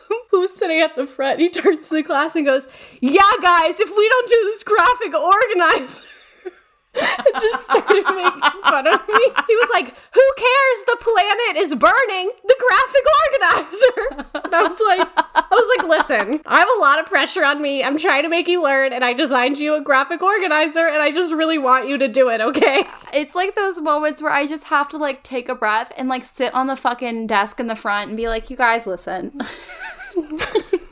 [0.09, 2.69] them who was sitting at the front, he turns to the class and goes,
[3.01, 6.03] yeah, guys, if we don't do this graphic organizer,
[7.41, 9.25] just started making fun of me.
[9.47, 10.79] He was like, Who cares?
[10.87, 12.31] The planet is burning.
[12.45, 14.27] The graphic organizer.
[14.45, 17.61] And I was like, I was like, listen, I have a lot of pressure on
[17.61, 17.83] me.
[17.83, 21.11] I'm trying to make you learn, and I designed you a graphic organizer, and I
[21.13, 22.85] just really want you to do it, okay?
[23.13, 26.25] It's like those moments where I just have to like take a breath and like
[26.25, 29.41] sit on the fucking desk in the front and be like, you guys, listen.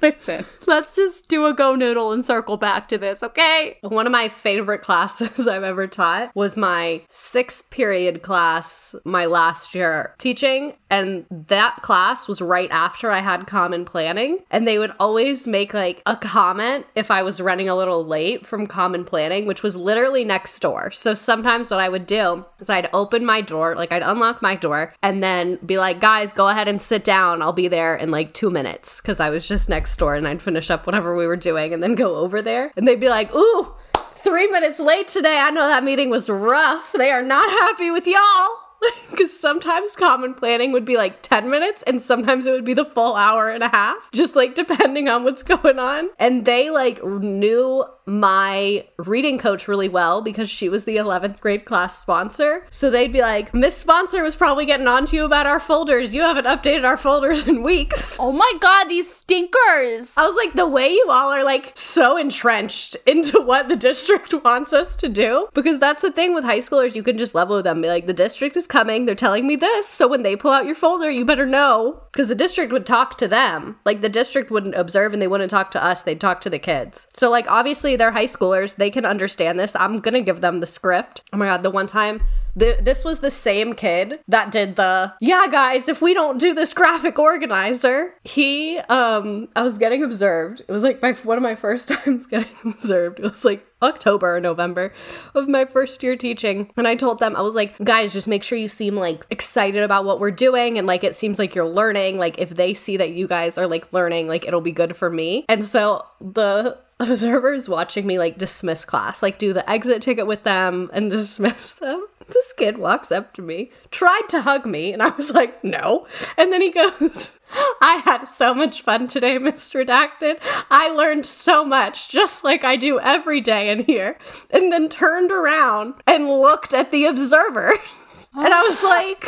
[0.02, 3.78] listen, let's just do a GoNoodle and circle back to this, okay?
[3.82, 9.74] One of my favorite classes I've ever taught was my sixth period class, my last
[9.74, 10.74] year teaching.
[10.88, 14.38] And that class was right after I had common planning.
[14.50, 18.44] And they would always make like a comment if I was running a little late
[18.44, 20.90] from common planning, which was literally next door.
[20.90, 24.56] So sometimes what I would do is I'd open my door, like I'd unlock my
[24.56, 27.42] door, and then be like, guys, go ahead and sit down.
[27.42, 30.42] I'll be there in like two minutes because I was just next door and I'd
[30.42, 32.72] finish up whatever we were doing and then go over there.
[32.76, 33.74] And they'd be like, ooh,
[34.16, 35.38] three minutes late today.
[35.38, 36.92] I know that meeting was rough.
[36.92, 38.56] They are not happy with y'all.
[39.10, 42.84] Because sometimes common planning would be like 10 minutes and sometimes it would be the
[42.86, 46.08] full hour and a half, just like depending on what's going on.
[46.18, 51.64] And they like knew my reading coach really well because she was the 11th grade
[51.64, 52.66] class sponsor.
[52.68, 56.12] So they'd be like, Miss Sponsor was probably getting on to you about our folders.
[56.12, 58.18] You haven't updated our folders in weeks.
[58.30, 60.12] Oh my god, these stinkers!
[60.16, 64.34] I was like, the way you all are like so entrenched into what the district
[64.44, 65.48] wants us to do.
[65.54, 67.80] Because that's the thing with high schoolers, you can just level with them.
[67.80, 69.88] Be like, the district is coming, they're telling me this.
[69.88, 72.02] So when they pull out your folder, you better know.
[72.12, 73.76] Because the district would talk to them.
[73.84, 76.58] Like the district wouldn't observe and they wouldn't talk to us, they'd talk to the
[76.58, 77.06] kids.
[77.14, 79.76] So, like, obviously, they're high schoolers, they can understand this.
[79.76, 81.22] I'm gonna give them the script.
[81.34, 82.22] Oh my god, the one time
[82.60, 86.72] this was the same kid that did the yeah guys if we don't do this
[86.72, 88.14] graphic organizer.
[88.24, 90.60] He um i was getting observed.
[90.60, 93.20] It was like my one of my first times getting observed.
[93.20, 94.92] It was like october or november
[95.34, 96.70] of my first year teaching.
[96.76, 99.82] And i told them i was like guys just make sure you seem like excited
[99.82, 102.18] about what we're doing and like it seems like you're learning.
[102.18, 105.10] Like if they see that you guys are like learning like it'll be good for
[105.10, 105.44] me.
[105.48, 110.44] And so the observers watching me like dismiss class, like do the exit ticket with
[110.44, 112.06] them and dismiss them.
[112.40, 116.06] This kid walks up to me, tried to hug me, and I was like, no.
[116.36, 117.32] And then he goes,
[117.80, 120.38] I had so much fun today, Miss Redacted.
[120.70, 124.18] I learned so much, just like I do every day in here.
[124.50, 127.78] And then turned around and looked at the observers.
[128.32, 129.26] And I was like,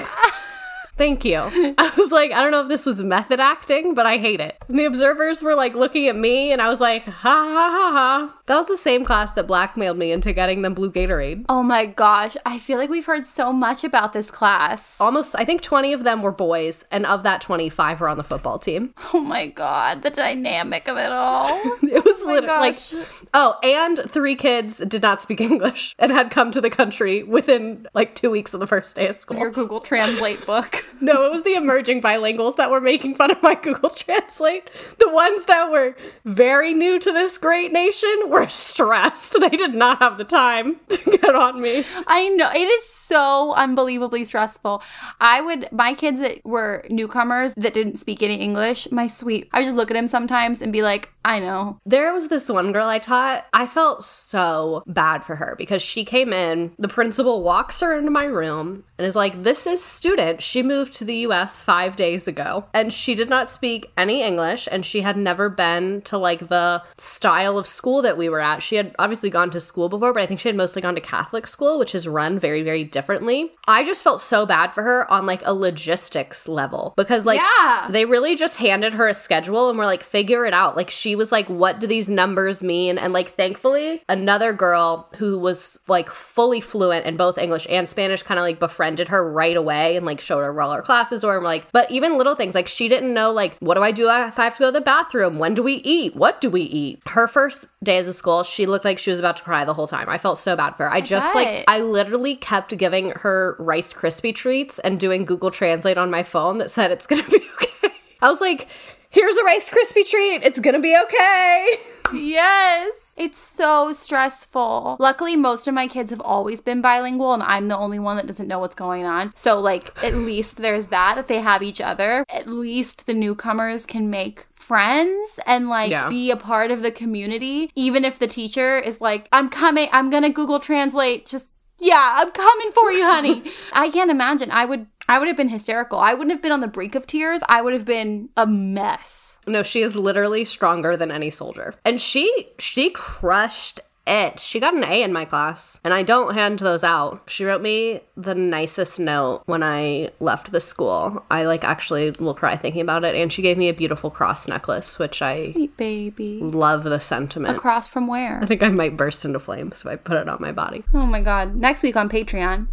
[0.96, 1.38] Thank you.
[1.78, 4.62] I was like, I don't know if this was method acting, but I hate it.
[4.68, 7.92] And the observers were like looking at me, and I was like, ha ha ha
[7.92, 8.34] ha.
[8.46, 11.44] That was the same class that blackmailed me into getting them blue Gatorade.
[11.48, 14.96] Oh my gosh, I feel like we've heard so much about this class.
[15.00, 18.24] Almost, I think 20 of them were boys, and of that 25 were on the
[18.24, 18.94] football team.
[19.14, 21.48] Oh my god, the dynamic of it all.
[21.82, 26.30] it was Oh literally like, oh, and three kids did not speak English and had
[26.30, 29.38] come to the country within like two weeks of the first day of school.
[29.38, 30.84] Your Google Translate book.
[31.00, 34.70] No, it was the emerging bilinguals that were making fun of my Google Translate.
[34.98, 39.36] The ones that were very new to this great nation were stressed.
[39.42, 41.84] They did not have the time to get on me.
[42.06, 44.82] I know it is so unbelievably stressful.
[45.20, 49.48] I would my kids that were newcomers that didn't speak any English, my sweet.
[49.52, 51.78] I would just look at him sometimes and be like, I know.
[51.84, 53.46] There was this one girl I taught.
[53.52, 56.72] I felt so bad for her because she came in.
[56.78, 60.42] The principal walks her into my room and is like, This is student.
[60.42, 64.68] She moved to the US five days ago and she did not speak any English
[64.70, 68.62] and she had never been to like the style of school that we were at.
[68.62, 71.00] She had obviously gone to school before, but I think she had mostly gone to
[71.00, 73.50] Catholic school, which is run very, very differently.
[73.66, 77.88] I just felt so bad for her on like a logistics level because like Yeah.
[77.90, 80.76] they really just handed her a schedule and were like, figure it out.
[80.76, 82.98] Like, she was like, what do these numbers mean?
[82.98, 88.22] And like, thankfully, another girl who was like fully fluent in both English and Spanish
[88.22, 91.36] kind of like befriended her right away and like showed her all her classes were.
[91.36, 94.08] And like, but even little things like she didn't know, like, what do I do
[94.08, 95.38] if I have to go to the bathroom?
[95.38, 96.14] When do we eat?
[96.16, 97.00] What do we eat?
[97.06, 99.86] Her first days of school, she looked like she was about to cry the whole
[99.86, 100.08] time.
[100.08, 100.92] I felt so bad for her.
[100.92, 101.64] I just like.
[101.68, 106.58] I literally kept giving her Rice Krispie treats and doing Google Translate on my phone
[106.58, 107.94] that said it's gonna be okay.
[108.20, 108.68] I was like,
[109.10, 110.42] here's a Rice Krispie treat.
[110.42, 111.76] It's gonna be okay.
[112.12, 112.94] Yes.
[113.16, 114.96] It's so stressful.
[114.98, 118.26] Luckily, most of my kids have always been bilingual, and I'm the only one that
[118.26, 119.32] doesn't know what's going on.
[119.34, 122.24] So, like, at least there's that, that they have each other.
[122.30, 126.08] At least the newcomers can make friends and, like, Yeah.
[126.08, 127.70] be a part of the community.
[127.74, 131.46] Even if the teacher is like, I'm coming, I'm gonna Google Translate, just
[131.78, 133.42] yeah, I'm coming for you, honey.
[133.72, 134.50] I can't imagine.
[134.52, 135.98] I would I would have been hysterical.
[135.98, 137.42] I wouldn't have been on the brink of tears.
[137.48, 139.36] I would have been a mess.
[139.48, 141.74] No, she is literally stronger than any soldier.
[141.84, 144.40] And she she crushed it.
[144.40, 147.22] She got an A in my class, and I don't hand those out.
[147.28, 151.24] She wrote me the nicest note when I left the school.
[151.30, 154.48] I like actually will cry thinking about it, and she gave me a beautiful cross
[154.48, 156.40] necklace, which I Sweet baby.
[156.40, 157.56] love the sentiment.
[157.56, 158.40] Across from where?
[158.42, 160.84] I think I might burst into flames if I put it on my body.
[160.92, 161.54] Oh my god.
[161.54, 162.66] Next week on Patreon.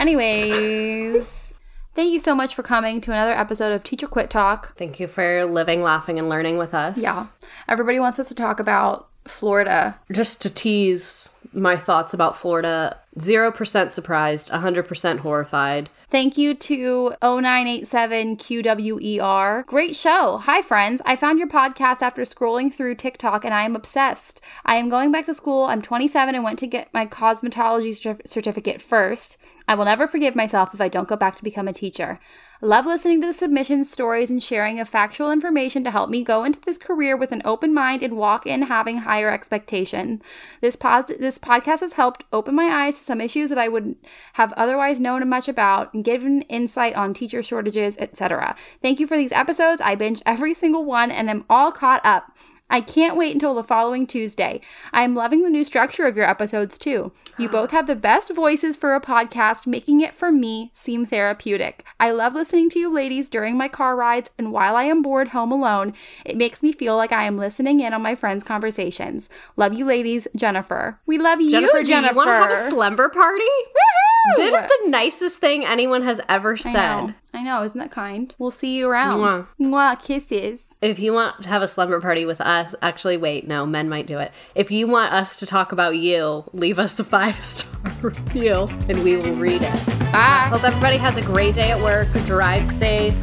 [0.00, 1.54] Anyways,
[1.94, 4.76] thank you so much for coming to another episode of Teacher Quit Talk.
[4.76, 6.98] Thank you for living, laughing, and learning with us.
[6.98, 7.26] Yeah.
[7.68, 9.98] Everybody wants us to talk about Florida.
[10.10, 15.88] Just to tease my thoughts about Florida 0% surprised, 100% horrified.
[16.10, 19.66] Thank you to 0987QWER.
[19.66, 20.38] Great show.
[20.38, 21.02] Hi, friends.
[21.04, 24.40] I found your podcast after scrolling through TikTok and I am obsessed.
[24.64, 25.64] I am going back to school.
[25.64, 29.36] I'm 27 and went to get my cosmetology cer- certificate first.
[29.68, 32.18] I will never forgive myself if I don't go back to become a teacher.
[32.62, 36.42] Love listening to the submissions, stories, and sharing of factual information to help me go
[36.42, 40.22] into this career with an open mind and walk in having higher expectation.
[40.62, 44.02] This pos- this podcast has helped open my eyes to some issues that I wouldn't
[44.32, 48.56] have otherwise known much about and given insight on teacher shortages, etc.
[48.80, 49.82] Thank you for these episodes.
[49.82, 52.32] I binge every single one and am all caught up.
[52.70, 54.60] I can't wait until the following Tuesday.
[54.92, 57.12] I am loving the new structure of your episodes too.
[57.38, 61.84] You both have the best voices for a podcast, making it for me seem therapeutic.
[61.98, 65.28] I love listening to you ladies during my car rides and while I am bored
[65.28, 65.94] home alone.
[66.24, 69.28] It makes me feel like I am listening in on my friends' conversations.
[69.56, 71.00] Love you ladies, Jennifer.
[71.06, 72.14] We love you, Jennifer, Jennifer.
[72.14, 73.44] do you want to have a slumber party?
[73.44, 74.07] Woohoo!
[74.36, 76.72] That is the nicest thing anyone has ever I said.
[76.72, 77.14] know.
[77.34, 78.34] I know, isn't that kind?
[78.38, 79.14] We'll see you around.
[79.14, 79.46] Mwah.
[79.60, 80.64] Mwah, kisses.
[80.82, 84.06] If you want to have a slumber party with us, actually, wait, no, men might
[84.06, 84.32] do it.
[84.54, 87.70] If you want us to talk about you, leave us a five star
[88.02, 89.86] review and we will read it.
[90.12, 90.46] Bye.
[90.50, 92.08] Hope everybody has a great day at work.
[92.26, 93.14] Drive safe,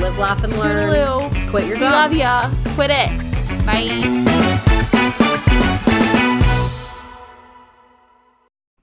[0.00, 0.78] live, laugh, and learn.
[0.92, 1.50] Toodaloo.
[1.50, 1.92] Quit your We job.
[1.92, 2.50] love ya.
[2.74, 3.66] Quit it.
[3.66, 4.76] Bye.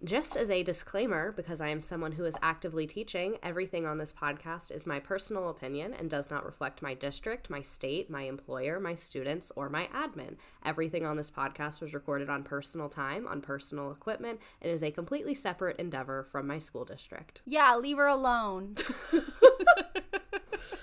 [0.07, 4.13] Just as a disclaimer, because I am someone who is actively teaching, everything on this
[4.13, 8.79] podcast is my personal opinion and does not reflect my district, my state, my employer,
[8.79, 10.37] my students, or my admin.
[10.63, 14.91] Everything on this podcast was recorded on personal time, on personal equipment, and is a
[14.91, 17.41] completely separate endeavor from my school district.
[17.45, 18.75] Yeah, leave her alone.